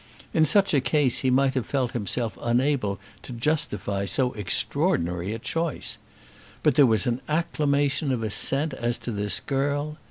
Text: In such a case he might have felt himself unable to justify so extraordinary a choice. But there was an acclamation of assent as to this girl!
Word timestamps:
In 0.33 0.45
such 0.45 0.73
a 0.73 0.81
case 0.81 1.19
he 1.19 1.29
might 1.29 1.53
have 1.53 1.67
felt 1.67 1.91
himself 1.91 2.35
unable 2.41 2.97
to 3.21 3.31
justify 3.31 4.05
so 4.05 4.31
extraordinary 4.31 5.31
a 5.31 5.37
choice. 5.37 5.99
But 6.63 6.73
there 6.73 6.87
was 6.87 7.05
an 7.05 7.21
acclamation 7.29 8.11
of 8.11 8.23
assent 8.23 8.73
as 8.73 8.97
to 8.97 9.11
this 9.11 9.39
girl! 9.39 9.99